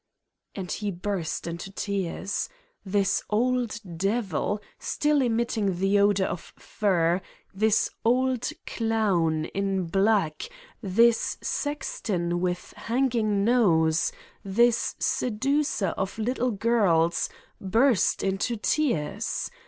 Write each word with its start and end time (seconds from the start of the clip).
And 0.55 0.71
he 0.71 0.89
burst 0.89 1.45
into 1.45 1.69
tears. 1.71 2.49
This 2.83 3.21
old 3.29 3.77
devil, 3.97 4.59
still 4.79 5.21
emitting 5.21 5.77
the 5.77 5.99
odor 5.99 6.25
of 6.25 6.53
fur, 6.57 7.21
this 7.53 7.87
old 8.03 8.49
clown 8.65 9.45
in 9.53 9.85
black, 9.85 10.49
this 10.81 11.37
sexton 11.43 12.39
with 12.41 12.73
hanging 12.75 13.43
nose, 13.45 14.11
this 14.43 14.95
seducer 14.97 15.89
of 15.95 16.17
little 16.17 16.49
girls 16.49 17.29
burst 17.61 18.23
into 18.23 18.57
tears 18.57 19.51